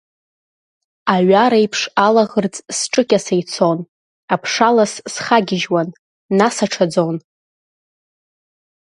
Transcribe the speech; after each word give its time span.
Аҩар 1.13 1.53
еиԥш 1.59 1.81
алаӷырӡ 2.05 2.55
сҿыкьаса 2.77 3.33
ицон, 3.41 3.79
аԥшалас 4.33 4.93
схагьежьуан, 5.13 5.89
нас 6.37 6.55
аҽаӡон. 6.65 7.17